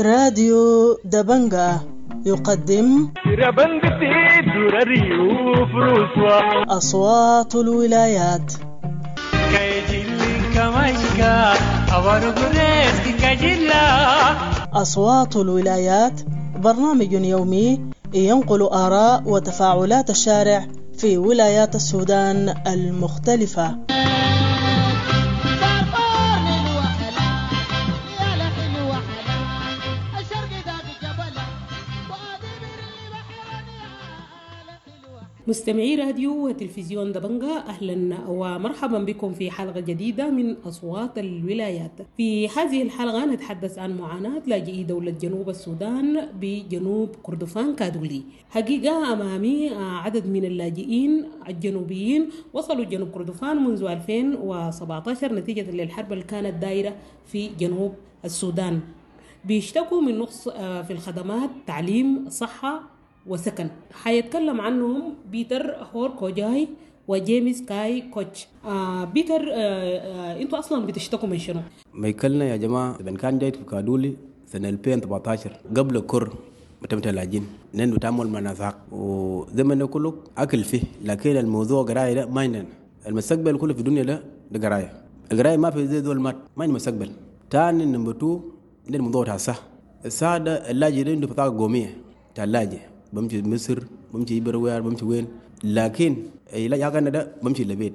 راديو 0.00 0.98
دبنجا 1.04 1.80
يقدم 2.26 3.08
أصوات 6.68 7.54
الولايات. 7.54 8.52
أصوات 14.72 15.36
الولايات 15.36 16.20
برنامج 16.56 17.12
يومي 17.12 17.80
ينقل 18.14 18.62
آراء 18.62 19.22
وتفاعلات 19.26 20.10
الشارع 20.10 20.66
في 20.98 21.18
ولايات 21.18 21.74
السودان 21.74 22.54
المختلفة. 22.66 23.78
مستمعي 35.48 35.94
راديو 35.94 36.46
وتلفزيون 36.46 37.12
دبنجا 37.12 37.56
أهلا 37.68 38.18
ومرحبا 38.28 38.98
بكم 38.98 39.32
في 39.32 39.50
حلقة 39.50 39.80
جديدة 39.80 40.30
من 40.30 40.56
أصوات 40.56 41.18
الولايات. 41.18 41.92
في 42.16 42.48
هذه 42.48 42.82
الحلقة 42.82 43.24
نتحدث 43.24 43.78
عن 43.78 43.96
معاناة 43.96 44.42
لاجئي 44.46 44.84
دولة 44.84 45.10
جنوب 45.10 45.48
السودان 45.48 46.28
بجنوب 46.40 47.16
كردفان 47.22 47.74
كادولي. 47.74 48.22
حقيقة 48.50 49.12
أمامي 49.12 49.70
عدد 49.74 50.26
من 50.26 50.44
اللاجئين 50.44 51.24
الجنوبيين 51.48 52.28
وصلوا 52.52 52.84
جنوب 52.84 53.10
كردفان 53.10 53.56
منذ 53.56 53.82
2017 53.84 55.34
نتيجة 55.34 55.70
للحرب 55.70 56.12
اللي 56.12 56.24
كانت 56.24 56.62
دايرة 56.62 56.94
في 57.26 57.48
جنوب 57.60 57.94
السودان. 58.24 58.80
بيشتكوا 59.44 60.00
من 60.00 60.18
نقص 60.18 60.48
آه، 60.48 60.82
في 60.82 60.92
الخدمات 60.92 61.50
تعليم 61.66 62.28
صحة 62.28 62.97
وسكن. 63.28 63.68
حيتكلم 63.92 64.60
عنهم 64.60 65.14
بيتر 65.30 65.74
هور 65.94 66.08
كوجاي 66.10 66.68
وجيمس 67.08 67.62
كاي 67.62 68.00
كوتش. 68.14 68.46
آه 68.64 69.04
بيتر 69.04 69.42
آه 69.52 69.54
آه 69.56 70.42
أنتوا 70.42 70.58
أصلا 70.58 70.86
بتشتكوا 70.86 71.28
من 71.28 71.38
شنو؟ 71.38 71.60
ميكلنا 71.94 72.44
يا 72.44 72.56
جماعة 72.56 72.96
إذا 73.00 73.10
كان 73.16 73.38
جاي 73.38 73.50
كادولي 73.50 74.16
سنة 74.46 74.68
2017 74.68 75.52
قبل 75.76 76.00
كر 76.00 76.32
متمت 76.82 77.06
اللاجين. 77.06 77.46
نن 77.74 77.90
بتعمل 77.90 78.26
مناسك 78.28 78.74
وزي 78.92 79.62
ما 79.64 79.74
نقول 79.74 80.14
أكل 80.38 80.64
فيه 80.64 80.82
لكن 81.04 81.36
الموضوع 81.36 81.82
قراية 81.82 82.14
ده 82.14 82.26
ما 82.26 82.40
عندنا 82.40 82.66
المستقبل 83.06 83.58
كله 83.58 83.74
في 83.74 83.80
الدنيا 83.80 84.02
ده 84.02 84.22
ده 84.50 84.68
قراية. 84.68 84.92
القراية 85.32 85.56
ما 85.56 85.70
في 85.70 85.86
زي 85.86 86.00
دول 86.00 86.20
مات 86.20 86.36
ما 86.56 86.62
عندنا 86.62 86.74
مستقبل. 86.76 87.10
تاني 87.50 87.84
نمبر 87.84 88.10
2 88.10 88.40
ده 88.88 88.96
الموضوع 88.98 89.24
تاع 89.24 89.34
الصح 89.34 89.62
الصح 90.06 90.36
ده 90.36 90.70
اللاجي 90.70 91.02
ده 91.02 91.10
عنده 91.12 91.26
بطاقة 91.26 91.58
قومية 91.58 91.96
تاع 92.34 92.44
اللاجي 92.44 92.78
بمشي 93.12 93.42
مصر 93.42 93.78
بمشي 94.14 94.38
إبروير 94.38 94.80
بمشي 94.80 95.04
وين 95.04 95.26
لكن 95.64 96.16
لا 96.70 96.76
يا 96.76 96.88
كان 96.88 97.10
ده 97.12 97.32
بمشي 97.42 97.64
لبيت 97.64 97.92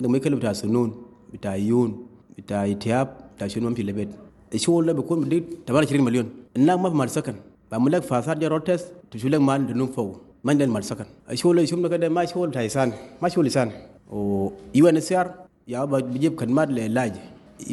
ده 0.00 0.08
ما 0.08 0.16
يكلم 0.16 0.38
بتاع 0.38 0.52
سنون 0.52 0.88
بتاع 1.32 1.56
يون 1.56 2.06
بتاع 2.38 2.66
اتياب 2.70 3.08
بتاع 3.36 3.46
شنو 3.48 3.68
بمشي 3.68 3.82
لبيت 3.82 4.08
الشغل 4.54 4.86
ده 4.86 4.92
بيكون 4.92 5.20
بديك 5.20 5.44
28 5.66 6.04
مليون 6.04 6.26
الناس 6.56 6.78
ما 6.78 6.90
في 6.90 6.96
مال 6.96 7.10
سكن 7.10 7.34
بعمل 7.72 7.92
لك 7.92 8.02
فاساد 8.02 8.38
جا 8.38 8.48
روتس 8.48 8.84
تشيل 9.10 9.32
لك 9.32 9.40
مال 9.40 9.66
دنوم 9.66 9.86
فوق 9.86 10.20
ما 10.44 10.50
عندنا 10.52 10.72
مال 10.72 10.84
سكن 10.84 11.04
الشغل 11.30 11.58
يشوف 11.58 11.78
لك 11.80 11.90
ده 12.00 12.08
ما 12.08 12.24
شغل 12.24 12.48
بتاع 12.48 12.62
لسان 12.62 12.92
ما 13.22 13.28
شغل 13.28 13.46
لسان 13.46 13.70
و 14.10 14.48
يو 14.74 14.88
ان 14.88 14.96
اس 14.96 15.12
ار 15.12 15.34
يا 15.68 15.84
بجيب 15.84 16.40
خدمات 16.40 16.68
للعلاج 16.68 17.12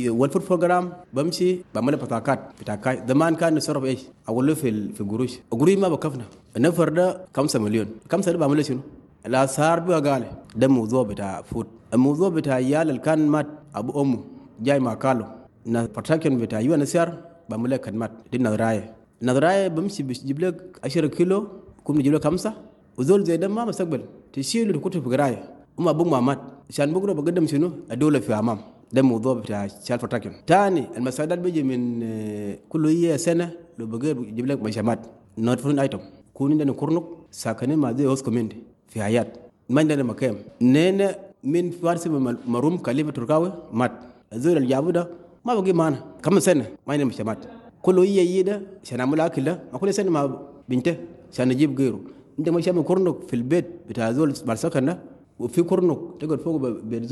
والفود 0.08 0.42
بروجرام 0.46 0.92
بمشي 1.14 1.58
بعمل 1.74 1.92
له 1.92 1.98
بطاقات 1.98 2.40
بطاقات 2.61 3.08
زمان 3.08 3.34
كان 3.34 3.55
نصرف 3.55 3.84
ايش؟ 3.84 4.01
اقول 4.28 4.46
له 4.46 4.55
في 4.55 4.68
ال- 4.68 4.92
في 4.92 5.02
قروش 5.05 5.39
القروش 5.52 5.73
ما 5.74 5.89
بكفنا 5.89 6.24
النفر 6.56 6.89
ده 6.89 7.24
5 7.36 7.58
مليون 7.58 7.86
5 8.12 8.33
ده 8.33 8.39
بعمل 8.39 8.56
له 8.56 8.62
شنو؟ 8.62 8.80
الاسعار 9.27 9.78
بقى 9.80 10.01
غالي 10.01 10.30
ده 10.56 10.68
موضوع 10.68 11.02
بتاع 11.02 11.42
فود 11.42 11.67
الموضوع 11.95 12.28
بتاع 12.28 12.55
عيال 12.55 12.89
اللي 12.90 13.01
كان 13.01 13.28
مات 13.28 13.46
ابو 13.74 14.01
امه 14.02 14.20
جاي 14.61 14.80
مع 14.80 14.95
كالو 14.95 15.24
na 15.68 15.80
protection 15.98 16.33
بتاع 16.42 16.61
يو 16.61 16.74
ان 16.74 16.83
اس 16.83 16.96
ار 16.96 17.18
بعمل 17.48 17.70
لك 17.70 17.86
خدمات 17.86 18.11
دي 18.33 18.39
نظرايه 18.39 18.92
نظرايه 19.23 19.68
بمشي 19.68 20.02
بجيب 20.02 20.40
لك 20.40 20.80
10 20.84 21.06
كيلو 21.06 21.46
كم 21.86 21.95
نجيب 21.98 22.12
لك 22.14 22.24
خمسه 22.24 22.52
وزول 22.98 23.24
زي 23.24 23.36
ده 23.36 23.48
ما 23.48 23.64
مستقبل 23.64 24.01
تشيله 24.33 24.73
تكتب 24.80 25.02
في 25.02 25.08
قرايه 25.17 25.42
وما 25.78 25.90
ابوك 25.90 26.06
ما 26.06 26.20
مات 26.20 26.39
عشان 26.70 26.92
بكره 26.95 27.12
بقدم 27.12 27.46
شنو 27.46 27.70
الدوله 27.92 28.18
في 28.18 28.34
امام 28.34 28.58
ده 28.95 29.02
الموضوع 29.02 29.33
بتاع 29.33 29.67
شال 29.67 29.98
بروتكشن 29.98 30.32
تاني 30.48 30.83
المساعدات 30.98 31.39
بيجي 31.39 31.64
من 31.64 31.82
آه، 32.04 32.58
كل 32.72 32.83
هي 32.86 33.17
سنة 33.17 33.48
لو 33.80 33.86
بقى 33.88 34.10
يجيب 34.32 34.45
لك 34.45 34.60
مشامات 34.64 35.00
نوت 35.38 35.60
فرين 35.60 35.80
ايتم 35.80 36.00
كون 36.33 36.52
عندنا 36.52 36.73
كورنوك 36.73 37.06
ساكنين 37.32 37.78
مع 37.80 37.92
زي 37.92 38.06
هوس 38.08 38.22
كوميونتي 38.22 38.58
في 38.88 39.04
حياة. 39.04 39.28
ما 39.70 39.80
عندنا 39.82 40.04
مكان. 40.04 40.36
نينا 40.61 41.16
من 41.44 41.72
فارس 41.72 42.08
مروم 42.48 42.78
كليفة 42.78 43.11
تركاوي 43.11 43.54
مات. 43.73 43.92
الزول 44.33 44.58
اللي 44.58 44.67
جابه 44.67 44.92
ده 44.92 45.04
ما 45.45 45.56
بقي 45.60 45.73
معنا. 45.73 46.00
كم 46.23 46.39
سنة 46.39 46.66
ما 46.88 46.94
عندنا 46.94 47.10
مشامات. 47.10 47.38
كل 47.82 48.00
هي 48.00 48.44
ده 48.44 48.62
عشان 48.83 49.00
اعمل 49.00 49.20
أكل 49.20 49.44
ده. 49.44 49.60
ما 49.73 49.80
كل 49.80 49.94
سنة 49.94 50.10
مع 50.10 50.22
بنته 50.70 50.95
عشان 51.32 51.48
نجيب 51.48 51.80
غيره. 51.80 52.00
انت 52.39 52.50
ما 52.50 52.62
شامل 52.62 52.83
كورنوك 52.83 53.17
في 53.27 53.36
البيت 53.36 53.66
بتاع 53.89 54.12
زول 54.12 54.33
بالسكن 54.48 54.86
ده. 54.86 55.00
وفي 55.39 55.62
كورنوك 55.64 56.00
تقعد 56.20 56.39
فوق 56.39 56.56
بيت 56.92 57.04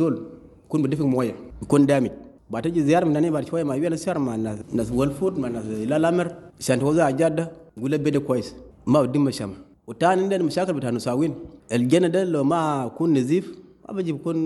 يكون 0.73 0.89
بدفق 0.89 1.05
مويه 1.05 1.35
يكون 1.61 1.85
دامج 1.85 2.11
بعد 2.51 2.63
تجي 2.63 2.81
زيارة 2.83 3.05
من 3.05 3.29
بعد 3.29 3.45
شوية 3.45 3.63
ما 3.63 3.75
يبين 3.75 3.93
السيارة 3.93 4.19
مع 4.19 4.35
الناس 4.35 4.57
ناس 4.73 4.91
والفود 4.91 5.39
مع 5.39 5.47
الناس 5.47 5.65
لا 5.65 5.97
الامر 5.97 6.27
عشان 6.59 6.79
توزع 6.79 7.09
الجادة 7.09 7.51
يقول 7.77 7.91
لك 7.91 7.99
بيدك 7.99 8.21
كويس. 8.21 8.55
ما 8.85 9.01
بدي 9.01 9.19
مشامه 9.19 9.53
وتاني 9.87 10.21
عندنا 10.21 10.43
مشاكل 10.43 10.73
بتاع 10.73 10.89
نساوين 10.89 11.33
الجنة 11.71 12.07
ده 12.07 12.23
لو 12.23 12.43
ما 12.43 12.85
اكون 12.85 13.13
نزيف 13.13 13.45
ما 13.89 13.93
بجي 13.93 14.11
بكون 14.17 14.37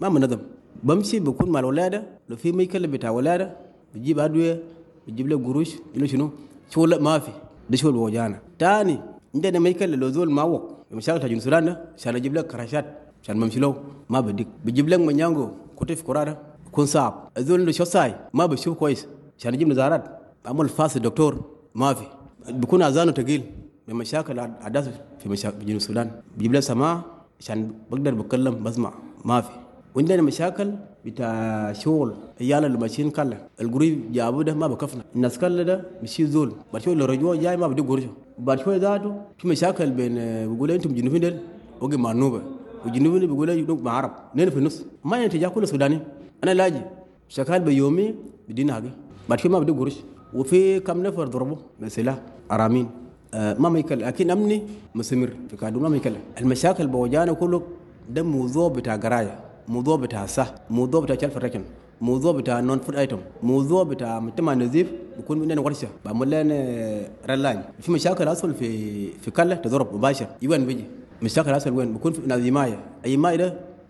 ما 0.00 0.08
منظم. 0.08 0.38
بمشي 0.82 1.20
بكون 1.20 1.48
مع 1.50 1.60
الولادة. 1.60 2.02
لو 2.28 2.36
في 2.36 2.52
مشكله 2.52 2.86
بتاع 2.88 3.10
ولادة 3.10 3.56
بجيب 3.94 4.18
أدوية 4.18 4.62
بجيب 5.08 5.28
له 5.28 5.36
قروش 5.46 5.70
له 5.94 6.06
شنو؟ 6.06 6.30
شغل 6.70 7.02
ما 7.02 7.18
في. 7.18 7.30
ده 7.70 7.76
شغل 7.76 7.96
وجانا 7.96 8.38
تاني 8.58 8.98
عندنا 9.34 9.58
مشكله 9.58 9.96
لو 9.96 10.08
زول 10.08 10.30
ما 10.30 10.42
وق. 10.42 10.62
مشاكل 10.92 11.20
تاع 11.20 11.30
السودان 11.30 11.64
ده 11.64 11.72
عشان 11.96 12.16
أجيب 12.16 12.34
لك 12.34 12.46
كراشات. 12.46 12.86
عشان 13.22 13.40
بمشي 13.40 13.60
له 13.60 13.74
ما 14.10 14.20
بديك 14.20 14.48
بجيب 14.64 14.88
لك 14.88 14.98
منيانجو 15.00 15.48
كنت 15.76 15.92
في 15.92 16.04
كرادة 16.04 16.38
يكون 16.66 16.86
صعب 16.86 17.28
الزول 17.38 17.60
عنده 17.60 17.72
شوساي 17.72 18.14
ما 18.34 18.46
بشوف 18.46 18.78
كويس 18.78 19.06
عشان 19.38 19.54
يجيب 19.54 19.68
نزارات 19.68 20.04
عمل 20.46 20.68
فاس 20.68 20.96
الدكتور 20.96 21.40
ما 21.74 21.94
في 21.94 22.04
بيكون 22.48 22.82
اذانه 22.82 23.12
ثقيل 23.12 23.42
من 23.88 23.94
مشاكل 23.94 24.40
حدث 24.40 25.00
في 25.18 25.28
مشاكل 25.28 25.58
جنوب 25.66 25.76
السودان 25.76 26.10
بيجيب 26.36 26.52
له 26.52 26.60
سماع 26.60 27.02
عشان 27.40 27.72
بقدر 27.90 28.14
بتكلم 28.14 28.62
بسمع 28.64 28.92
ما 29.24 29.40
في 29.40 29.50
وعندنا 29.94 30.22
مشاكل 30.22 30.72
بتاع 31.04 31.72
شغل 31.72 32.14
عيال 32.40 32.64
اللي 32.64 32.78
ماشيين 32.78 33.10
كله 33.10 33.38
القريب 33.60 34.12
جابوا 34.12 34.42
ده 34.42 34.54
ما 34.54 34.66
بكفنا 34.66 35.02
الناس 35.16 35.38
كله 35.38 35.62
ده 35.62 35.84
مشي 36.02 36.26
زول 36.26 36.52
بعد 36.72 36.82
شوية 36.82 37.04
رجوع 37.04 37.34
جاي 37.34 37.56
ما 37.56 37.68
بدي 37.68 37.82
قرشه 37.82 38.08
بعد 38.38 38.58
شوية 38.60 38.76
ذاته 38.76 39.10
في 39.38 39.48
مشاكل 39.48 39.90
بين 39.90 40.14
بيقولوا 40.52 40.74
أنتم 40.74 40.94
جنوبين 40.94 41.20
ديل 41.20 41.38
وقي 41.80 41.96
مع 41.96 42.12
نوبه 42.12 42.42
والجنوبين 42.84 43.20
بيقولوا 43.20 43.54
جنوب 43.54 43.82
مع 43.84 43.92
عرب 43.92 44.10
نين 44.34 44.50
في 44.50 44.56
النص. 44.56 44.84
ما 45.04 45.22
ينتجا 45.22 45.48
كل 45.48 45.68
سوداني 45.68 45.98
أنا 46.44 46.50
لاجي 46.50 46.82
شغال 47.28 47.60
بيومي 47.60 48.14
بدينا 48.48 48.72
حاجة 48.74 48.90
بعد 49.28 49.40
شوية 49.40 49.52
ما 49.52 49.58
بدي 49.58 49.72
قرش. 49.72 49.96
وفي 50.34 50.80
كم 50.80 51.02
نفر 51.02 51.26
ضربوا 51.26 51.56
بسلاح 51.80 52.18
أرامين. 52.52 52.88
آه 53.34 53.56
ما 53.58 53.68
ميكل. 53.68 54.00
لكن 54.00 54.30
أمني 54.30 54.62
مستمر 54.94 55.30
في 55.50 55.56
كادو 55.56 55.80
ما 55.80 55.88
ميكل. 55.88 56.12
المشاكل 56.40 56.86
بوجانا 56.86 57.32
كله 57.32 57.62
ده 58.10 58.22
موضوع 58.22 58.68
بتاع 58.68 58.96
قراية 58.96 59.38
موضوع 59.68 59.96
بتاع 59.96 60.26
صح 60.26 60.54
موضوع 60.70 61.00
بتاع 61.00 61.16
شلف 61.16 61.36
ركن 61.36 61.62
موضوع 62.00 62.32
بتاع 62.32 62.60
نون 62.60 62.78
فود 62.78 62.96
ايتم 62.96 63.18
موضوع 63.42 63.82
بتاع 63.82 64.20
مجتمع 64.20 64.54
نظيف 64.54 64.88
بيكون 65.16 65.40
عندنا 65.40 65.60
ورشة. 65.60 65.88
بعمل 66.04 66.30
لنا 66.30 67.08
رلاج. 67.28 67.58
في 67.80 67.92
مشاكل 67.92 68.28
اصل 68.28 68.54
في 68.54 69.08
في 69.12 69.30
كلة 69.30 69.54
تضرب 69.54 69.94
مباشر. 69.94 70.26
يوين 70.42 70.66
بيجي 70.66 70.84
مشاكل 71.22 71.56
اصل 71.56 71.70
وين 71.70 71.92
بيكون 71.92 72.12
في 72.12 72.20
ناس 72.26 72.40
حمايه 72.40 72.78
أي 73.04 73.16
حمايه 73.16 73.36
ده 73.36 73.48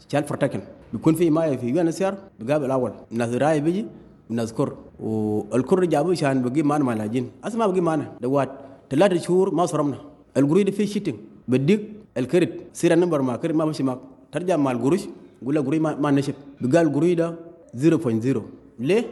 شلف 0.08 0.32
ركن 0.32 0.60
بيكون 0.92 1.14
في 1.14 1.26
حمايه 1.26 1.56
في 1.56 1.66
يوين 1.68 1.90
سيار 1.90 2.14
بقابل 2.40 2.64
الأول. 2.64 2.92
ناس 3.10 3.30
رأي 3.34 3.60
بيجي 3.60 3.86
وناس 4.30 4.52
كر. 4.52 4.72
والكر 5.00 5.84
جابوا 5.84 6.12
عشان 6.12 6.42
بقي 6.42 6.62
معنا 6.62 6.84
ملاجين 6.84 7.30
أصلا 7.44 7.58
ما 7.58 7.66
بقي 7.66 7.80
معنا 7.80 8.12
دوات 8.22 8.50
ثلاثة 8.90 9.16
شهور 9.16 9.54
ما 9.54 9.66
صرمنا. 9.66 9.98
القروي 10.36 10.62
ده 10.64 10.72
فيه 10.72 10.86
شيتنج 10.86 11.14
بديك 11.48 11.80
الكريت. 12.18 12.52
سير 12.72 12.92
النمبر 12.92 13.22
ما 13.22 13.36
كريت 13.36 13.56
ما 13.56 13.64
مشي 13.64 13.82
معك. 13.82 13.98
ترجع 14.32 14.56
مع 14.56 14.70
القروش 14.70 15.02
يقول 15.42 15.54
لك 15.54 15.64
قروي 15.64 15.78
ما, 15.78 15.94
ما 15.96 16.10
نشف 16.10 16.34
بقال 16.60 16.86
القروي 16.86 17.14
ده 17.14 17.34
0.0 17.76 18.38
ليه؟ 18.78 19.04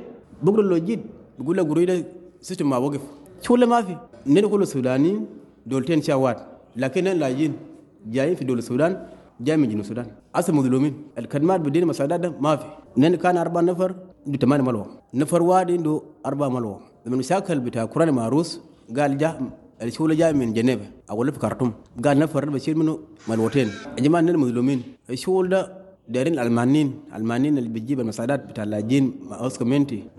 بكره 0.42 0.62
لو 0.62 0.78
جيت 0.78 1.00
بيقول 1.38 1.56
لك 1.58 1.66
قروي 1.66 1.84
ده 1.86 2.04
سيستم 2.40 2.70
ما 2.70 2.76
وقف. 2.76 3.00
شو 3.42 3.54
ولا 3.54 3.66
ما 3.66 3.82
في؟ 3.82 3.96
نحن 4.26 4.46
كل 4.48 4.62
السودانيين 4.62 5.26
دولتين 5.66 6.02
شاوات. 6.02 6.38
لكن 6.76 7.04
لاجين 7.04 7.52
جايين 8.06 8.34
في 8.34 8.44
دول 8.44 8.58
السودان 8.58 9.06
جاي 9.40 9.56
من 9.56 9.68
جنوب 9.68 9.80
السودان. 9.80 10.06
أصلا 10.34 10.56
مظلومين. 10.56 10.94
الخدمات 11.18 11.60
بدين 11.60 11.86
مساعدات 11.86 12.20
ده 12.20 12.30
ما 12.40 12.56
في. 12.56 12.66
نين 12.96 13.14
كان 13.16 13.36
أربع 13.36 13.60
نفر 13.60 13.94
عنده 14.26 14.38
ثمانية 14.38 14.64
ملوى 14.64 14.86
نفر 15.14 15.42
واحد 15.42 15.70
عنده 15.70 16.02
أربع 16.26 16.48
ملوى 16.48 16.80
لما 17.06 17.14
المشاكل 17.14 17.60
بتاع 17.60 17.84
كورونا 17.84 18.12
معروس 18.12 18.60
قال 18.96 19.18
جاء 19.18 19.42
الشغل 19.82 20.16
جاي 20.16 20.32
من 20.32 20.52
جنيف 20.52 20.80
أقول 21.10 21.32
في 21.32 21.38
كرتوم 21.38 21.72
قال 22.04 22.18
نفر 22.18 22.50
بشيل 22.50 22.78
منه 22.78 22.98
ملوتين. 23.28 23.68
يا 23.96 24.02
جماعة 24.02 24.22
نين 24.22 24.36
مظلومين. 24.36 24.82
الشغل 25.10 25.48
ده 25.48 25.60
دايرين 26.08 26.32
الألمانيين. 26.32 26.88
الألمانيين 27.08 27.58
اللي 27.58 27.68
بتجيب 27.68 28.00
المساعدات 28.00 28.40
بتاع 28.48 28.64
اللاجين 28.64 29.04
مع 29.30 29.40
اوس 29.40 29.62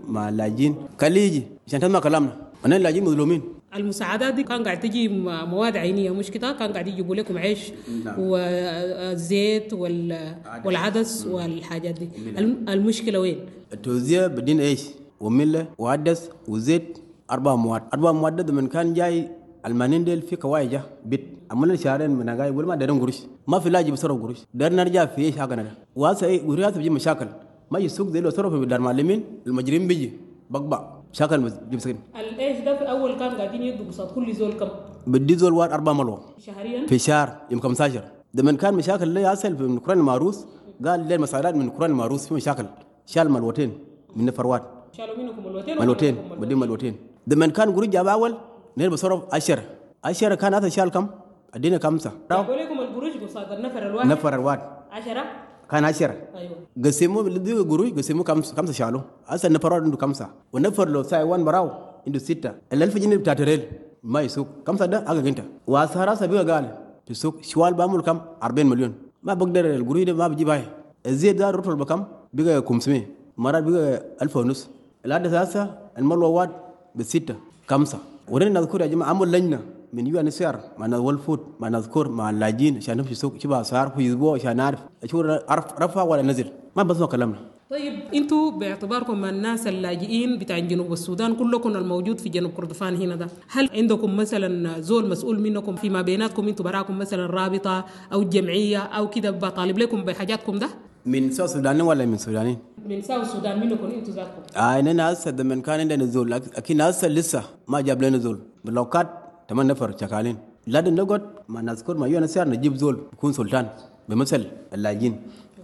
مع 0.08 0.28
اللاجين. 0.28 0.74
كليجي 1.00 1.42
عشان 1.66 1.80
تسمع 1.80 2.00
كلامنا. 2.00 2.36
أنا 2.66 2.76
اللاجين 2.76 3.04
مظلومين. 3.04 3.42
المساعدات 3.74 4.34
دي 4.34 4.42
كان 4.42 4.64
قاعد 4.64 4.80
تجي 4.80 5.08
مواد 5.52 5.76
عينية 5.76 6.10
مش 6.10 6.30
كده 6.30 6.52
كان 6.52 6.72
قاعد 6.72 6.86
يجيبوا 6.88 7.14
لكم 7.14 7.38
عيش 7.38 7.72
والزيت 8.18 9.72
وال- 9.72 10.34
والعدس 10.64 11.26
والحاجات 11.26 11.94
دي. 11.98 12.08
الم- 12.38 12.68
المشكلة 12.68 13.18
وين؟ 13.20 13.38
التوزيع 13.72 14.26
بدين 14.26 14.60
إيش 14.60 14.82
وملة 15.20 15.66
وعدس 15.78 16.30
وزيت 16.48 16.98
أربع 17.30 17.54
مواد. 17.56 17.82
أربع 17.94 18.12
مواد 18.12 18.46
ده 18.46 18.52
من 18.52 18.66
كان 18.66 18.94
جاي 18.94 19.28
المانين 19.66 20.04
ديل 20.04 20.22
في 20.22 20.36
كوايجة 20.36 20.82
بيت. 21.06 21.24
عملنا 21.50 21.76
شهرين 21.76 22.10
من 22.10 22.36
جاي 22.36 22.50
ولا 22.50 22.66
ما 22.66 22.74
دارين 22.74 23.00
قروش 23.00 23.18
ما 23.46 23.58
في 23.58 23.70
لاجي 23.70 23.90
بصرف 23.92 24.22
قروش 24.22 24.38
دار 24.54 24.72
نرجع 24.72 25.06
في 25.06 25.20
إيش 25.22 25.36
حقنا 25.38 25.62
ده. 25.62 25.72
وهسه 25.96 26.26
إيه؟ 26.26 26.42
قروش 26.46 26.74
بيجي 26.76 26.90
مشاكل. 26.90 27.26
ما 27.70 27.78
يسوق 27.78 28.08
زي 28.08 28.20
لو 28.20 28.30
صرف 28.30 28.52
في 28.54 28.66
دار 28.66 28.80
معلمين 28.80 29.24
المجرمين 29.46 29.88
بيجي. 29.88 30.12
بقبع. 30.50 30.99
شاكل 31.12 31.38
بيجيب 31.40 31.80
سكين 31.80 31.98
الإيش 32.20 32.58
ده 32.64 32.76
في 32.76 32.84
اول 32.90 33.12
كان 33.18 33.30
قاعدين 33.30 33.62
يدوا 33.62 33.86
قصاد 33.86 34.08
كل 34.14 34.34
زول 34.34 34.52
كم؟ 34.52 34.68
بدي 35.06 35.36
زول 35.36 35.52
واد 35.52 35.72
أربع 35.72 35.92
ملو. 35.92 36.18
شهريا؟ 36.38 36.86
في 36.86 36.98
شهر 36.98 37.36
يوم 37.50 37.60
15 37.60 38.02
ده 38.34 38.42
من 38.42 38.56
كان 38.56 38.74
مشاكل 38.74 39.02
اللي 39.02 39.22
يصل 39.22 39.56
في 39.56 39.62
القرآن 39.62 39.98
المعروس. 39.98 40.46
قال 40.86 41.08
لي 41.08 41.14
المساعدات 41.14 41.54
من 41.54 41.66
القرآن 41.66 41.90
المعروس 41.90 42.26
في 42.28 42.34
مشاكل. 42.34 42.66
شال 43.06 43.30
ملوتين 43.30 43.78
من 44.16 44.24
نفروات 44.24 44.62
شالوا 44.92 45.16
منكم 45.16 45.44
ملوتين 45.46 46.14
منكم 46.14 46.40
بدي 46.40 46.54
ملوتين؟ 46.54 46.96
ده 47.26 47.36
من 47.36 47.50
كان 47.50 47.74
قريب 47.74 47.90
جاب 47.90 48.06
أول 48.06 48.34
نيل 48.78 48.90
بصرف 48.90 49.34
عشرة. 49.34 49.62
عشرة 50.04 50.34
كان 50.34 50.54
هذا 50.54 50.68
شال 50.68 50.88
كم؟ 50.90 51.06
ادينا 51.54 51.78
خمسة. 51.78 52.12
جابوا 52.30 52.54
لكم 52.54 52.80
القروش 52.80 53.12
قصاد 53.16 53.52
النفر 53.52 53.86
الواحد. 53.86 54.06
نفر 54.08 54.34
الواد 54.34 54.60
عشرة؟ 54.90 55.24
كان 55.71 55.85
عشرة 55.85 56.15
ايوه 56.35 56.55
قسموا 56.85 57.21
اللي 57.21 57.53
قروي 57.71 57.89
قسموا 57.91 58.23
خمسة 58.27 58.55
خمسة 58.55 58.73
شالوا 58.73 59.01
هسه 59.27 59.47
النفر 59.47 59.73
عنده 59.73 59.97
خمسة 59.97 60.27
والنفر 60.53 60.89
لو 60.89 61.03
ساي 61.03 61.23
وان 61.23 61.43
براو 61.45 61.69
عنده 62.07 62.19
ستة 62.19 62.51
الألف 62.73 62.97
جنيه 62.97 63.17
بتاع 63.17 63.33
تريل 63.33 63.61
ما 64.03 64.21
يسوق 64.21 64.47
خمسة 64.67 64.85
ده 64.85 65.11
أجا 65.11 65.29
أنت 65.29 65.41
وأسهر 65.67 66.15
سبيع 66.15 66.41
قال 66.53 66.65
في 67.05 67.11
السوق 67.11 67.35
شوال 67.41 67.73
بعمل 67.73 68.01
كم 68.01 68.19
40 68.43 68.65
مليون 68.69 68.93
ما 69.23 69.33
بقدر 69.33 69.65
القروي 69.75 70.03
ده 70.05 70.13
ما 70.13 70.27
بجيب 70.27 70.49
هاي 70.49 70.63
الزيت 71.05 71.35
ده 71.35 71.49
رطل 71.51 71.75
بكم 71.75 72.03
بقى 72.33 72.61
500 72.67 73.01
مرات 73.37 73.63
بقى 73.63 74.03
1000 74.21 74.37
ونص 74.37 74.67
العدد 75.05 75.33
هسه 75.33 75.77
الملوى 75.97 76.29
واد 76.29 76.49
بستة 76.95 77.35
خمسة 77.67 77.97
ورينا 78.29 78.59
نذكر 78.59 78.81
يا 78.81 78.87
جماعة 78.87 79.09
عمل 79.09 79.31
لجنة 79.31 79.59
من 79.92 80.06
يو 80.06 80.18
ار 80.20 80.60
مع 80.78 80.86
ناس 80.86 81.00
فود 81.26 81.40
مع 81.60 81.68
نذكر 81.68 82.08
مع 82.08 82.30
اللاجين 82.30 82.76
عشان 82.76 82.96
نمشي 82.96 83.12
السوق 83.12 83.32
شبه 83.38 83.60
اسعار 83.60 83.88
في 83.90 84.08
أسبوع 84.10 84.34
عشان 84.34 84.56
نعرف. 84.56 84.78
شو 85.06 85.20
رف- 85.20 85.74
رفع 85.82 86.02
ولا 86.02 86.22
نزل؟ 86.22 86.46
ما 86.76 86.82
بسمع 86.82 87.06
كلامنا. 87.06 87.38
طيب 87.70 87.92
أنتوا 88.14 88.50
باعتباركم 88.50 89.24
الناس 89.24 89.66
اللاجئين 89.66 90.38
بتاع 90.38 90.58
جنوب 90.58 90.92
السودان 90.92 91.34
كلكم 91.34 91.76
الموجود 91.76 92.18
في 92.20 92.28
جنوب 92.28 92.52
كردفان 92.52 92.96
هنا 92.96 93.16
ده. 93.16 93.26
هل 93.48 93.70
عندكم 93.74 94.16
مثلا 94.16 94.80
زول 94.80 95.08
مسؤول 95.08 95.40
منكم 95.40 95.76
فيما 95.76 96.02
بيناتكم؟ 96.02 96.48
أنتوا 96.48 96.64
براكم 96.64 96.98
مثلا 96.98 97.26
رابطة 97.26 97.84
أو 98.12 98.22
جمعية 98.22 98.78
أو 98.78 99.10
كده 99.10 99.30
بطالب 99.30 99.78
لكم 99.78 100.04
بحاجاتكم 100.04 100.58
ده؟ 100.58 100.68
من 101.06 101.30
سوى 101.30 101.48
سوداني 101.48 101.82
ولا 101.82 102.06
من 102.06 102.18
سوداني؟ 102.18 102.58
من 102.88 103.02
ساو 103.02 103.20
السودان 103.20 103.60
منكم 103.60 103.86
أنتوا 103.86 104.14
ذاتكم. 104.14 104.42
آه 104.56 104.78
إننا 104.78 105.12
هسه 105.12 105.32
من 105.32 105.62
كان 105.62 105.80
عندنا 105.80 106.04
زول 106.04 106.30
لك- 106.30 106.58
لكن 106.58 106.80
هسه 106.80 107.08
لسه 107.08 107.42
ما 107.68 107.80
جاب 107.80 108.02
لنا 108.02 108.18
زول. 108.18 108.38
باللوكات 108.64 109.08
تمن 109.50 109.66
نفر 109.66 109.88
شغالين. 110.00 110.36
لازم 110.74 110.94
نقعد 110.98 111.22
ما 111.52 111.60
نذكر 111.68 111.94
ما 112.00 112.06
UNHCR 112.10 112.48
نجيب 112.54 112.74
زول 112.82 112.96
يكون 113.14 113.32
سلطان 113.38 113.66
بمثل 114.08 114.42
اللاجين 114.74 115.14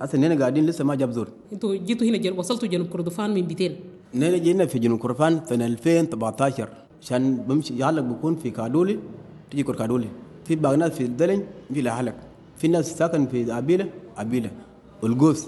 هسه 0.01 0.15
إننا 0.19 0.35
قاعدين 0.41 0.67
لسه 0.67 0.83
ما 0.89 0.95
جاب 1.01 1.11
زول. 1.17 1.29
أنتوا 1.53 1.75
جيتوا 1.87 2.07
هنا 2.09 2.19
جن... 2.25 2.33
وصلتوا 2.39 2.69
جنوب 2.69 2.87
كردفان 2.93 3.31
من 3.35 3.43
متين. 3.51 3.73
إننا 4.15 4.39
جينا 4.45 4.67
في 4.67 4.79
جنوب 4.79 4.99
كردفان 4.99 5.41
في 5.41 5.55
2017 5.55 6.69
عشان 7.03 7.37
بمشي 7.49 7.79
يعلق 7.79 8.03
بكون 8.03 8.35
في 8.37 8.51
كادوقلي 8.51 8.99
تجي 9.51 9.63
كادولي. 9.63 10.09
في 10.45 10.55
باقي 10.57 10.77
ناس 10.77 10.93
في 10.99 11.05
الدلن 11.05 11.41
في 11.75 11.83
لحلق 11.83 12.15
في 12.57 12.69
ناس 12.69 12.99
ساكن 12.99 13.27
في 13.27 13.59
أبيلة 13.59 13.87
أبيلة. 14.19 14.51
والقوس 15.03 15.41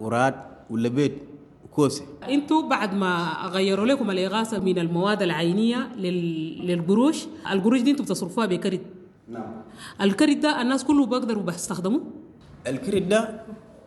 وراد 0.00 0.34
واللبيت 0.70 1.14
وكوسي 1.72 2.04
أنتوا 2.28 2.62
بعد 2.68 2.94
ما 2.94 3.32
غيروا 3.52 3.86
لكم 3.86 4.10
الإغاثة 4.10 4.58
من 4.58 4.78
المواد 4.78 5.22
العينية 5.22 5.88
لل... 5.96 6.66
للقروش 6.66 7.24
القروش 7.50 7.80
دي 7.80 7.90
أنتوا 7.90 8.04
بتصرفوها 8.04 8.46
بكرت. 8.46 8.80
نعم. 9.28 9.52
الكرت 10.00 10.36
ده 10.36 10.60
الناس 10.62 10.84
كله 10.84 11.06
بيقدروا 11.06 11.42
بيستخدموه؟ 11.42 12.00
الكريت 12.66 13.02
ده 13.02 13.40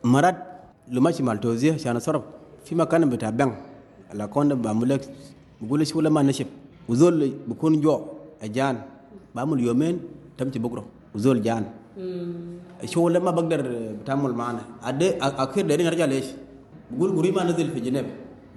مرات 0.03 0.37
لو 0.91 1.01
ماشي 1.01 1.23
مع 1.23 1.33
التوزيع 1.33 1.73
عشان 1.73 1.95
اصرف 1.95 2.23
في 2.65 2.75
مكان 2.75 3.09
بتاع 3.09 3.29
بنك 3.29 3.57
الأكونت 4.13 4.53
بعمل 4.53 4.89
لك 4.89 5.09
بقول 5.61 5.79
لك 5.79 5.95
ولا 5.95 6.09
ما 6.09 6.21
نشف. 6.21 6.45
وزول 6.89 7.31
بكون 7.47 7.81
جوع 7.81 8.05
اجان 8.41 8.81
بعمل 9.35 9.59
يومين 9.59 9.99
تمشي 10.37 10.59
بكرة 10.59 10.85
وزول 11.15 11.41
جان 11.41 11.65
الشغل 12.83 13.17
ما 13.17 13.31
بقدر 13.31 13.61
بتعامل 14.01 14.33
معنا. 14.33 14.61
أدي 14.83 15.17
أخير 15.21 15.65
دارين 15.67 15.85
نرجع 15.85 16.05
ليش؟ 16.05 16.25
بقول 16.91 17.09
قروي 17.17 17.31
ما 17.31 17.43
نزل 17.49 17.67
في 17.73 17.79
جنيف 17.79 18.05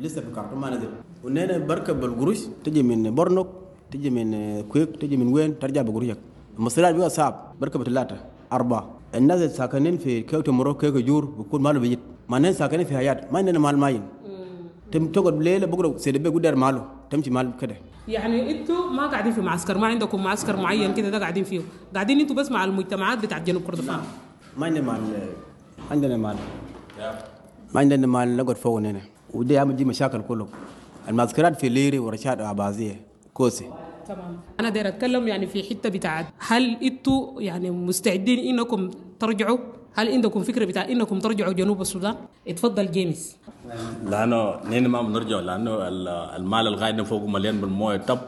لسه 0.00 0.20
في 0.20 0.30
كارتون 0.36 0.58
ما 0.58 0.68
نزل 0.70 0.90
ونينا 1.24 1.58
بركب 1.58 2.04
القروش 2.04 2.40
تجي 2.64 2.82
من 2.82 3.00
بورنوك 3.14 3.48
تجي 3.90 4.10
من 4.10 4.28
كويك 4.70 4.90
تجي 5.00 5.16
من 5.16 5.28
وين 5.34 5.58
ترجع 5.58 5.82
بقروشك 5.82 6.18
المصريات 6.58 6.94
بيبقى 6.94 7.10
صعب 7.10 7.34
بركب 7.60 7.82
ثلاثة 7.82 8.16
أربعة 8.52 8.84
الناس 9.14 9.40
ساكنين 9.56 9.98
في 9.98 10.20
كيوت 10.28 10.48
مرو 10.50 10.74
كيوت 10.74 10.94
جور 11.08 11.24
بيكون 11.24 11.60
ماله 11.62 11.78
بيجت 11.80 11.98
ما 12.28 12.36
الناس 12.36 12.58
ساكنين 12.58 12.86
في 12.86 12.96
حياة 12.96 13.28
ما 13.32 13.38
عندنا 13.38 13.58
مال 13.58 13.76
ماين 13.78 14.02
تم 14.92 15.06
تقعد 15.12 15.32
بليلة 15.38 15.66
بكرة 15.66 15.96
سيدبي 15.96 16.28
قدر 16.28 16.54
ماله 16.56 16.84
تمشي 17.10 17.30
مال 17.30 17.50
كده 17.60 17.76
يعني 18.08 18.50
أنتوا 18.60 18.90
ما 18.90 19.06
قاعدين 19.06 19.32
في 19.32 19.40
معسكر 19.40 19.78
ما 19.78 19.86
عندكم 19.86 20.24
معسكر 20.24 20.56
معين 20.56 20.94
كده 20.94 21.08
ده 21.10 21.18
قاعدين 21.18 21.44
فيه 21.44 21.60
قاعدين 21.94 22.20
أنتوا 22.20 22.36
بس 22.36 22.50
مع 22.50 22.64
المجتمعات 22.64 23.18
بتاعت 23.18 23.42
جنوب 23.46 23.62
كردفان 23.62 24.00
ما 24.58 24.66
عندنا 24.66 24.84
مال 24.92 25.00
عندنا 25.90 26.16
مال 26.16 26.36
ما 27.74 27.80
عندنا 27.80 28.06
مال 28.06 28.36
نقعد 28.36 28.56
فوق 28.56 28.78
هنا. 28.78 29.00
ودي 29.34 29.58
عم 29.58 29.72
تجي 29.72 29.84
مشاكل 29.84 30.22
كله 30.22 30.46
المعسكرات 31.08 31.60
في 31.60 31.68
ليري 31.68 31.98
ورشاد 31.98 32.40
عبازية 32.40 33.00
كوسي. 33.34 33.66
تمام. 34.08 34.40
أنا 34.60 34.68
داير 34.68 34.88
أتكلم 34.88 35.28
يعني 35.28 35.46
في 35.46 35.62
حتة 35.62 35.88
بتاعت 35.88 36.26
هل 36.38 36.76
إنتوا 36.82 37.40
يعني 37.40 37.70
مستعدين 37.70 38.38
إنكم 38.38 38.90
ترجعوا؟ 39.20 39.58
هل 39.94 40.08
عندكم 40.12 40.42
فكرة 40.42 40.64
بتاع 40.64 40.84
إنكم 40.88 41.18
ترجعوا 41.18 41.52
جنوب 41.52 41.80
السودان؟ 41.80 42.14
اتفضل 42.48 42.90
جيمس. 42.90 43.36
لأنه 44.10 44.56
نحن 44.70 44.86
ما 44.86 45.02
بنرجع 45.02 45.40
لأنه 45.40 45.88
ال- 45.88 46.08
المال 46.08 46.66
القاعد 46.66 47.02
فوق 47.02 47.22
مليان 47.24 47.60
بالموية 47.60 47.96
تب 47.96 48.18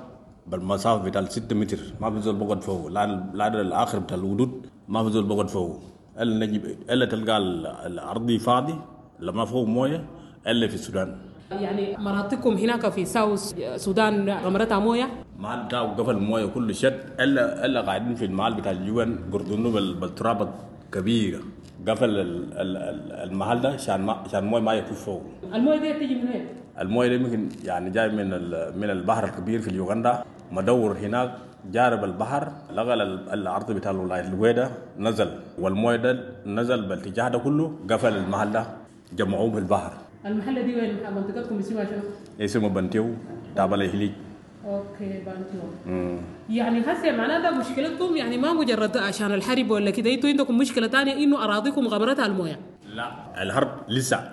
بالمسافه 0.46 1.04
بتاع 1.04 1.24
6 1.24 1.56
متر. 1.56 1.78
ما 2.00 2.10
في 2.10 2.20
زول 2.20 2.34
بقعد 2.36 2.62
فوق. 2.62 2.86
لأن 2.88 3.30
الآخر 3.40 3.98
بتاع 3.98 4.16
الودود 4.16 4.66
ما 4.88 5.04
في 5.04 5.10
زول 5.10 5.24
بقعد 5.24 5.48
فوق. 5.48 5.80
إلا 6.20 6.46
نجيب 6.46 6.64
إلا 6.90 7.04
تلقى 7.06 7.36
ال- 7.38 7.66
الارضي 7.66 8.38
فاضي 8.38 8.74
لما 9.20 9.44
فوق 9.44 9.66
موية 9.66 10.04
الا 10.46 10.68
في 10.68 10.74
السودان. 10.74 11.16
يعني 11.50 11.96
مناطقكم 11.98 12.50
هناك 12.56 12.88
في 12.88 13.04
ساوث 13.04 13.54
السودان 13.58 14.30
غمرتها 14.30 14.78
موية؟ 14.78 15.08
المال 15.36 15.64
بتاعه 15.66 15.94
قفل 15.94 16.10
المويه 16.10 16.46
كله 16.46 16.72
شد. 16.72 17.00
الا 17.20 17.64
الا 17.66 17.80
قاعدين 17.80 18.14
في 18.14 18.24
المال 18.24 18.54
بتاع 18.54 18.72
الجوان 18.72 19.18
قردونه 19.32 19.70
بال- 19.70 19.94
بالتراب 19.94 20.50
كبيرة. 20.92 21.40
قفل 21.88 22.04
ال- 22.10 22.52
ال- 22.52 22.76
ال- 22.76 23.12
المحل 23.30 23.60
ده 23.60 23.68
عشان 23.68 24.00
ما 24.00 24.12
عشان 24.12 24.38
المويه 24.44 24.62
ما 24.62 24.72
يكون 24.72 24.92
فوق. 24.96 25.22
الموية 25.54 25.78
دي 25.80 25.92
بتيجي 25.92 26.14
من 26.14 26.28
وين؟ 26.28 26.46
الموية 26.80 27.08
دي 27.08 27.18
ممكن 27.18 27.48
يعني 27.64 27.90
جاي 27.90 28.08
من 28.08 28.30
من 28.80 28.90
البحر 28.90 29.24
الكبير 29.24 29.60
في 29.60 29.68
اليوغندا. 29.68 30.24
مدور 30.52 30.92
هناك 30.98 31.30
جارب 31.70 32.04
البحر 32.04 32.52
لقى 32.74 32.94
ال- 32.94 33.30
الأرض 33.32 33.72
بتاع 33.72 33.92
ولايه 33.92 34.28
الوحدة 34.28 34.70
نزل. 34.98 35.30
والموية 35.58 35.96
ده 35.96 36.20
نزل 36.46 36.82
بالاتجاه 36.88 37.28
ده 37.28 37.38
كله 37.38 37.72
قفل 37.90 38.16
المحل 38.16 38.52
ده. 38.52 38.66
جمعوه 39.16 39.50
في 39.52 39.58
البحر. 39.58 39.92
المحله 40.26 40.62
دي 40.62 40.74
وين؟ 40.74 40.96
منطقتكم 41.16 41.58
اسمها 41.58 41.84
شنو؟ 41.84 42.02
اسمه 42.44 42.68
بنتيو 42.68 43.10
تابع 43.56 43.74
الهجليج 43.74 44.12
أوكي 44.66 45.22
بنتيو 45.26 45.58
يعني 46.50 46.80
هسه 46.80 47.16
معناتها 47.16 47.50
مشكلتكم 47.50 48.16
يعني 48.16 48.38
ما 48.38 48.52
مجرد 48.52 48.96
عشان 48.96 49.34
الحرب 49.34 49.70
ولا 49.70 49.90
كده 49.90 50.14
أنتوا 50.14 50.30
عندكم 50.30 50.58
مشكلة 50.58 50.88
ثانية 50.88 51.12
إنه 51.12 51.44
أراضيكم 51.44 51.88
غمرتها 51.88 52.26
الموية. 52.26 52.58
لا. 52.94 53.42
الحرب 53.42 53.70
لسه 53.88 54.32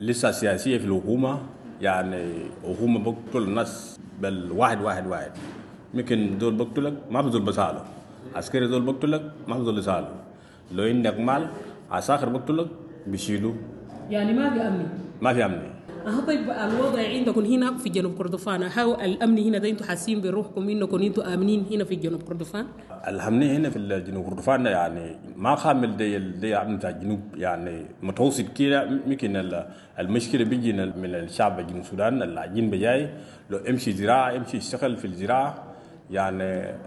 لسه 0.00 0.30
سياسية 0.30 0.78
في 0.78 0.84
الحكومة. 0.84 1.38
يعني 1.80 2.50
حكومة 2.64 2.98
بقتل 2.98 3.42
الناس 3.42 4.00
بالواحد 4.20 4.82
واحد 4.82 5.06
واحد. 5.06 5.30
ممكن 5.94 6.38
دول 6.38 6.54
بقتلك 6.54 6.94
ما 7.10 7.30
زول 7.30 7.42
بساله 7.42 7.84
عسكري 8.34 8.66
دول 8.66 8.82
بقتلك 8.82 9.22
ما 9.48 9.54
في 9.56 9.64
زول 9.64 9.78
يساله 9.78 10.14
لو 10.72 10.84
عندك 10.84 11.20
مال 11.20 11.48
عساكر 11.90 12.28
بقتلك 12.28 12.66
بيشيلوا 13.06 13.54
يعني 14.10 14.32
ما 14.32 14.50
في 14.50 14.60
أمن. 14.60 14.86
ما 15.20 15.32
في 15.34 15.44
أمن. 15.44 15.62
آه 16.06 16.20
طيب 16.26 16.40
الوضع 16.50 17.08
عندكم 17.08 17.44
هنا 17.44 17.76
في 17.78 17.88
جنوب 17.88 18.14
كردفان 18.18 18.62
هاو 18.62 18.94
الأمن 19.00 19.38
هنا 19.38 19.58
ده 19.58 19.68
أنتوا 19.68 19.86
حاسين 19.86 20.20
بروحكم 20.20 20.68
إنكم 20.68 21.02
أنتوا 21.02 21.34
آمنين 21.34 21.66
هنا 21.72 21.84
في 21.84 21.96
جنوب 21.96 22.22
كردفان؟ 22.22 22.66
الحمد 23.08 23.42
هنا 23.42 23.70
في 23.70 23.78
الجنوب 23.78 24.28
كردفان 24.28 24.66
يعني 24.66 25.16
ما 25.36 25.54
كامل 25.54 25.96
دي 25.96 26.18
دي 26.18 26.54
عم 26.54 26.76
بتاع 26.76 26.90
الجنوب 26.90 27.20
يعني 27.36 27.84
متوسط 28.02 28.44
كده. 28.58 28.82
يمكن 29.06 29.36
ال- 29.36 29.66
المشكلة 29.98 30.44
بيجي 30.44 30.72
من 30.72 31.14
الشعب 31.14 31.60
الجنوب 31.60 31.80
السودان 31.80 32.22
اللاجئين 32.22 32.70
بجاي 32.70 33.10
لو 33.50 33.58
امشي 33.58 33.92
زراعة 33.92 34.36
امشي 34.36 34.56
يشتغل 34.56 34.96
في 34.96 35.04
الزراعة. 35.04 35.64
يعني 36.10 36.44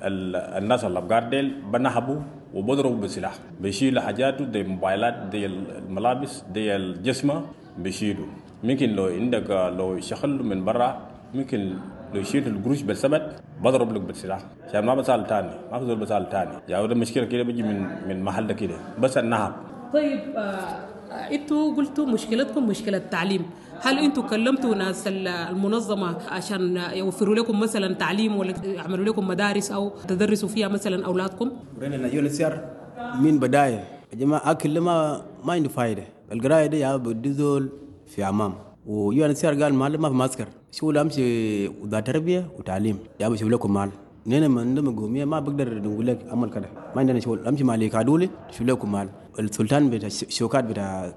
ال- 0.07 0.35
الناس 0.35 0.85
اللي 0.85 1.27
ديل 1.29 1.55
بنهبوا 1.73 2.19
وبضربوا 2.53 2.97
بالسلاح 2.97 3.33
بيشيلوا 3.61 4.01
حاجاته 4.01 4.45
دي 4.45 4.63
موبايلات 4.63 5.13
دي 5.31 5.45
الملابس 5.45 6.43
دي 6.53 6.75
الجسمه 6.75 7.41
بيشيلوا. 7.77 8.25
ممكن 8.63 8.89
لو 8.89 9.05
عندك 9.05 9.49
لو 9.49 9.99
شغل 9.99 10.43
من 10.43 10.65
برا 10.65 11.01
ممكن 11.33 11.73
لو 12.13 12.23
شيل 12.23 12.47
القروش 12.47 12.81
بالسبت 12.81 13.41
بضرب 13.63 13.93
لك 13.93 14.01
بالسلاح. 14.01 14.41
عشان 14.69 14.85
ما 14.85 14.95
بسأل 14.95 15.27
تاني 15.27 15.49
ما 15.71 15.77
بزول 15.79 15.95
بسأل 15.95 16.29
تاني. 16.29 16.51
يعني 16.69 16.87
مشكلة 16.95 17.25
كده 17.25 17.43
بيجي 17.43 17.63
من 17.63 17.87
من 18.07 18.23
محل 18.23 18.47
ده 18.47 18.53
كده. 18.53 18.75
بس 18.99 19.17
النهب. 19.17 19.53
طيب 19.93 20.19
آه 20.37 20.91
أنتوا 21.31 21.75
قلتوا 21.75 22.05
مشكلتكم 22.05 22.67
مشكلة 22.67 22.97
تعليم 22.97 23.45
هل 23.81 23.99
أنتوا 23.99 24.23
كلمتوا 24.23 24.75
ناس 24.75 25.07
ال- 25.07 25.27
المنظمة 25.27 26.17
عشان 26.29 26.77
يوفروا 26.93 27.35
لكم 27.35 27.59
مثلا 27.59 27.93
تعليم 27.93 28.35
ولا 28.35 28.53
يعملوا 28.65 29.05
لكم 29.05 29.27
مدارس 29.27 29.71
أو 29.71 29.89
تدرسوا 30.07 30.49
فيها 30.49 30.67
مثلا 30.67 31.05
أولادكم؟ 31.05 31.51
من 33.19 33.39
بداية. 33.39 33.83
يا 34.13 34.17
جماعة 34.17 34.51
أكل 34.51 34.79
ما 34.79 35.21
ما 35.45 35.53
عنده 35.53 35.69
فايدة. 35.69 36.03
القراية 36.31 36.65
دي 36.65 36.79
يا 36.79 36.95
بدي 36.95 37.33
زول 37.33 37.69
في 38.07 38.23
عمام. 38.23 38.53
ويون 38.87 39.33
سيار 39.33 39.63
قال 39.63 39.73
ما 39.73 39.89
في 40.09 40.15
معسكر 40.15 40.47
شو 40.71 40.91
أمشي 40.91 41.67
وذا 41.67 41.99
تربية 41.99 42.47
وتعليم. 42.59 42.97
يا 43.19 43.29
بشوف 43.29 43.49
لكم 43.49 43.73
مال. 43.73 43.89
من 44.25 44.75
دم 44.75 44.95
قومية 44.99 45.25
ما 45.25 45.39
بقدر 45.39 45.81
نقول 45.81 46.07
لك 46.07 46.19
عمل 46.29 46.49
كده. 46.49 46.69
ما 46.93 46.99
عندنا 47.01 47.19
شغل. 47.19 47.47
أمشي 47.47 47.63
مالي 47.63 47.89
كادولي 47.89 48.29
شوف 48.51 48.61
لكم 48.67 48.91
مال. 48.91 49.09
السلطان 49.39 49.89
بتاع 49.89 50.07
الشوكات 50.07 50.63
بتاع 50.63 51.13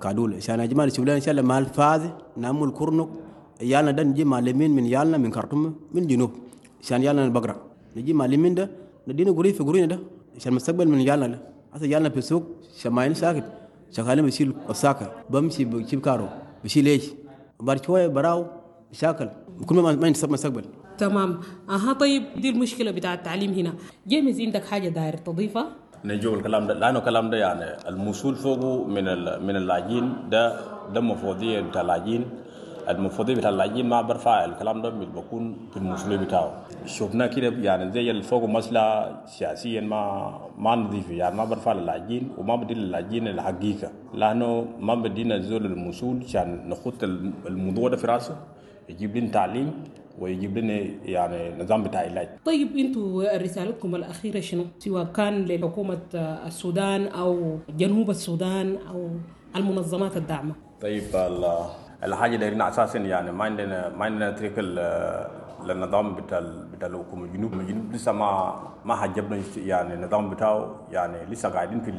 شوف 0.88 1.04
لنا 1.04 1.14
إن 1.14 1.20
شاء 1.20 1.30
الله 1.30 1.42
مال 1.42 1.66
فاضي 1.66 2.10
نعمل 2.36 2.70
كورنك 2.70 3.08
يالنا 3.60 3.90
ده 3.90 4.02
نجي 4.02 4.24
معلمين 4.24 4.70
من 4.76 4.84
يالنا 4.86 5.16
من 5.18 5.32
خرطوم 5.32 5.74
من 5.94 6.06
جنوب. 6.06 6.30
عشان 6.82 7.02
يالنا 7.02 7.24
البقرة 7.24 7.56
نجي 7.96 8.12
معلمين 8.12 8.54
ده 8.54 8.70
ندينا 9.08 9.30
قري 9.30 9.52
في 9.52 9.62
قرينا 9.64 9.86
ده. 9.86 9.98
عشان 10.36 10.50
المستقبل 10.52 10.88
من 10.88 11.00
يالنا 11.00 11.26
ده. 11.26 11.38
هسه 11.72 11.86
يالنا 11.86 12.08
في 12.08 12.18
السوق 12.18 12.42
شماين 12.80 13.14
ساكت. 13.14 13.44
شغالين 13.90 14.26
بشيل 14.26 14.54
الساكة 14.70 15.12
بمشي 15.30 15.64
بجيب 15.64 16.00
كارو. 16.00 16.28
بشيل 16.64 16.86
إيش؟ 16.86 17.04
بعد 17.60 17.84
شوية 17.84 18.06
براو 18.06 18.46
شاكل 18.92 19.28
كل 19.66 19.76
ما 19.76 19.92
ما 19.92 20.06
ينسب 20.06 20.30
مستقبل. 20.30 20.64
تمام. 20.98 21.40
أها 21.70 21.92
طيب 21.92 22.22
دي 22.36 22.50
المشكلة 22.50 22.90
بتاع 22.90 23.14
التعليم 23.14 23.52
هنا. 23.52 23.72
جيمس 24.08 24.40
عندك 24.40 24.64
حاجة 24.64 24.88
داير 24.88 25.16
تضيفها؟ 25.16 25.66
نجوا 26.04 26.36
الكلام 26.36 26.66
ده. 26.66 26.74
لأنه 26.74 26.98
الكلام 26.98 27.30
ده 27.30 27.36
يعني 27.36 27.88
الموصول 27.88 28.36
فوقه 28.36 28.84
من 28.84 29.04
من 29.46 29.56
اللاجئين. 29.56 30.14
ده 30.30 30.56
ده 30.92 31.00
مفوضية 31.00 31.60
بتاع 31.60 31.80
اللاجئين. 31.80 32.24
المفوضية 32.88 33.34
بتاع 33.34 33.50
اللاجئين 33.50 33.88
ما 33.88 34.02
برفع 34.02 34.44
الكلام 34.44 34.82
ده 34.82 34.88
بيكون 34.90 35.56
في 35.70 35.76
الموصولية 35.76 36.16
بتاعه. 36.16 36.64
شفنا 36.86 37.26
كده 37.26 37.48
يعني 37.48 37.92
زي 37.92 38.10
اللي 38.10 38.22
فوقه 38.22 38.46
مسألة 38.46 39.16
سياسيا 39.26 39.80
ما 39.80 40.02
ما 40.58 40.74
نظيفه 40.76 41.12
يعني 41.12 41.36
ما 41.36 41.44
برفع 41.44 41.72
للاجئين 41.72 42.28
وما 42.38 42.56
بدي 42.56 42.74
للاجئين 42.74 43.28
الحقيقة. 43.28 43.90
لأنه 44.14 44.66
ما 44.80 44.94
بدينا 44.94 45.34
الزول 45.34 45.66
الموصول 45.66 46.22
عشان 46.24 46.68
نخط 46.68 47.02
الموضوع 47.46 47.88
ده 47.88 47.96
في 47.96 48.06
رأسه. 48.06 48.36
يجيب 48.88 49.16
لنا 49.16 49.30
تعليم 49.30 49.70
ويجيب 50.18 50.58
لنا 50.58 50.74
يعني 51.04 51.62
نظام 51.62 51.82
بتاع 51.82 52.00
علاج. 52.00 52.28
طيب 52.44 52.76
أنتوا 52.76 53.36
رسالتكم 53.38 53.94
الأخيرة 53.94 54.40
شنو؟ 54.40 54.64
سواء 54.78 55.04
كان 55.04 55.44
لحكومة 55.44 55.98
السودان 56.46 57.06
أو 57.06 57.58
جنوب 57.76 58.10
السودان 58.10 58.76
أو 58.90 59.08
المنظمات 59.56 60.16
الداعمة. 60.16 60.54
طيب 60.82 61.02
ال- 61.14 61.66
الحاجة 62.04 62.36
دايرين 62.36 62.62
أساسا 62.62 62.98
يعني 62.98 63.32
ما 63.32 63.44
عندنا 63.44 63.88
ما 63.88 64.04
عندنا 64.04 64.30
طريق 64.30 64.52
ال- 64.58 65.44
للنظام 65.66 66.14
بتاع 66.14 66.40
بتاع 66.76 66.88
الحكومة 66.88 67.24
الجنوب. 67.24 67.54
الجنوب 67.54 67.92
لسه 67.92 68.12
ما 68.12 68.54
ما 68.84 68.94
حجبنا 68.96 69.40
يعني 69.56 69.94
النظام 69.94 70.30
بتاعه. 70.30 70.86
يعني 70.92 71.16
لسه 71.30 71.48
قاعدين 71.48 71.80
في 71.80 71.92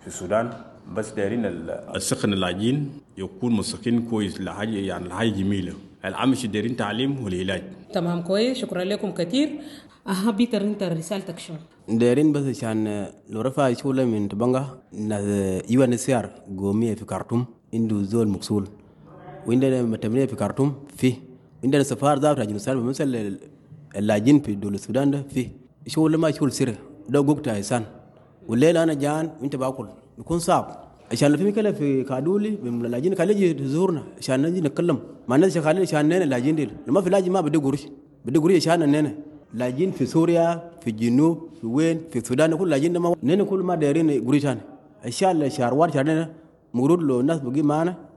في 0.00 0.06
السودان. 0.06 0.50
بس 0.92 1.10
دايرين 1.12 1.46
ال- 1.46 1.70
السخن 1.70 2.32
اللاجئين 2.32 2.92
يكون 3.18 3.52
مسخين 3.52 4.02
كويس 4.10 4.40
لحاجه 4.40 4.76
يعني 4.76 5.08
لحاجة 5.08 5.28
جميلة. 5.28 5.72
العمش 6.04 6.46
دايرين 6.46 6.76
تعليم 6.76 7.24
والعلاج. 7.24 7.62
تمام 7.92 8.22
كويس 8.22 8.58
شكرا 8.58 8.84
لكم 8.84 9.10
كثير. 9.10 9.48
أها 10.08 10.30
بيتر 10.30 10.62
انت 10.62 10.82
رسالتك 10.82 11.38
شنو 11.38 11.56
دايرين 11.88 12.32
بس 12.32 12.44
عشان 12.56 13.06
لو 13.30 13.40
رفع 13.40 13.72
شغله 13.72 14.04
من 14.04 14.28
تبنغا 14.28 14.78
ناس 14.92 15.24
يون 15.70 15.96
سيار 15.96 16.30
قومية 16.58 16.94
في 16.94 17.04
كرتوم 17.04 17.44
عنده 17.74 18.02
زول 18.02 18.28
مقصول. 18.28 18.68
وعندنا 19.46 19.82
متمنية 19.82 20.26
في 20.26 20.36
كرتوم 20.36 20.74
فيه 20.96 21.14
عندنا 21.64 21.82
سفار 21.82 22.18
ذات 22.18 22.38
رجل 22.38 22.54
السودان 22.54 22.84
مثل 22.84 23.38
اللاجئين 23.96 24.40
في 24.40 24.54
دولة 24.54 24.74
السودان 24.74 25.10
ده. 25.10 25.22
فيه 25.22 25.48
شغل 25.86 26.16
ما 26.16 26.30
شغل 26.30 26.52
سر 26.52 26.74
ده 27.08 27.18
قوقت 27.18 27.48
إنسان 27.48 27.84
والليلة 28.48 28.82
أنا 28.82 28.94
جان 28.94 29.30
وأنت 29.40 29.56
باكل. 29.56 29.88
بيكون 30.18 30.38
صعب. 30.38 30.89
عشان 31.12 31.36
في 31.36 31.44
مكلا 31.44 31.72
في 31.72 32.02
كادولي 32.04 32.50
من 32.62 32.84
اللاجئين 32.86 33.14
كان 33.14 33.30
يجي 33.30 33.54
تزورنا 33.54 34.02
عشان 34.18 34.42
نجي 34.42 34.60
نتكلم 34.60 34.98
مع 35.28 35.34
الناس 35.36 35.54
شغالين 35.54 35.82
عشان 35.82 36.08
نينا 36.08 36.24
اللاجئين 36.24 36.56
دي 36.56 36.68
لما 36.86 37.00
في 37.04 37.10
لاجئ 37.10 37.30
ما 37.30 37.40
بدي 37.40 37.58
قروش 37.58 37.82
بدي 38.24 38.38
قروش 38.38 38.56
عشان 38.56 38.80
نينا. 38.94 39.12
لاجئين 39.54 39.90
في 39.90 40.06
سوريا 40.06 40.46
في 40.82 40.90
الجنوب 40.90 41.36
في 41.60 41.66
وين؟ 41.66 41.96
في 42.10 42.18
السودان 42.18 42.54
كل 42.56 42.70
لاجئين 42.70 42.98
ما 42.98 43.14
نينا 43.22 43.44
كل 43.44 43.60
ما 43.68 43.74
دايرين 43.74 44.24
قروش 44.26 44.46
إن 44.46 45.10
شاء 45.18 45.30
الله 45.32 45.48
شهر 45.48 45.74
واحد 45.74 45.90
شهرين 45.94 46.26
مفروض 46.74 47.00
لو 47.00 47.20
الناس 47.20 47.38
بقي 47.40 47.62
معنا 47.62 48.10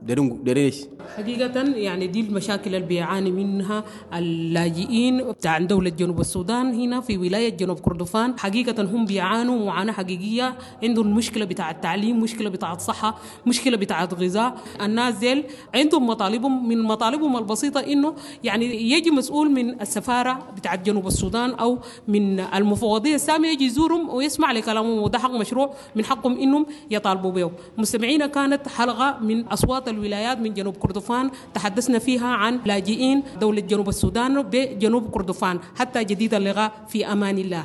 إيش 0.48 0.84
حقيقة 1.16 1.60
يعني 1.62 2.06
دي 2.06 2.20
المشاكل 2.20 2.74
اللي 2.74 2.86
بيعاني 2.86 3.30
منها 3.30 3.84
اللاجئين 4.14 5.30
بتاع 5.32 5.58
دولة 5.58 5.90
جنوب 5.90 6.20
السودان 6.20 6.74
هنا 6.74 7.00
في 7.00 7.18
ولاية 7.18 7.48
جنوب 7.56 7.80
كردفان. 7.80 8.38
حقيقة 8.38 8.82
هم 8.82 9.04
بيعانوا 9.04 9.66
معاناة 9.66 9.92
حقيقية. 9.92 10.54
عندهم 10.82 11.14
مشكلة 11.16 11.44
بتاع 11.44 11.70
التعليم 11.70 12.20
مشكلة 12.20 12.50
بتاع 12.50 12.72
الصحة 12.72 13.18
مشكلة 13.46 13.76
بتاع 13.76 14.04
الغذاء. 14.04 14.54
الناس 14.82 15.14
ديل 15.14 15.44
عندهم 15.74 16.06
مطالبهم 16.06 16.68
من 16.68 16.82
مطالبهم 16.82 17.36
البسيطة 17.36 17.80
إنه 17.80 18.14
يعني 18.44 18.90
يجي 18.90 19.10
مسؤول 19.10 19.50
من 19.50 19.80
السفارة 19.80 20.38
بتاعت 20.56 20.86
جنوب 20.86 21.06
السودان 21.06 21.50
أو 21.50 21.78
من 22.08 22.40
المفوضية 22.40 23.14
السامية 23.14 23.48
يجي 23.48 23.64
يزورهم 23.64 24.08
ويسمع 24.10 24.52
لكلامهم 24.52 24.98
وده 24.98 25.18
حق 25.18 25.30
مشروع 25.30 25.74
من 25.96 26.04
حقهم 26.04 26.38
إنهم 26.38 26.66
يطالبوا 26.90 27.30
به 27.30 27.50
مستمعينا 27.78 28.26
كانت 28.44 28.68
حلقة 28.68 29.18
من 29.24 29.48
أصوات 29.48 29.88
الولايات 29.88 30.38
من 30.38 30.54
جنوب 30.54 30.76
كردفان 30.76 31.30
تحدثنا 31.54 31.98
فيها 31.98 32.26
عن 32.26 32.60
لاجئين 32.64 33.40
دولة 33.40 33.60
جنوب 33.60 33.88
السودان 33.88 34.42
بجنوب 34.42 35.10
كردفان. 35.10 35.60
حتى 35.76 36.04
جديد 36.04 36.34
اللقاء 36.34 36.72
في 36.88 37.12
أمان 37.12 37.38
الله. 37.38 37.64